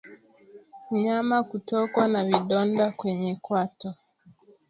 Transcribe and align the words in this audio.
Mnyama 0.91 1.43
kutokwa 1.43 2.07
na 2.07 2.25
vidonda 2.25 2.91
kwenye 2.91 3.35
kwato 3.35 3.93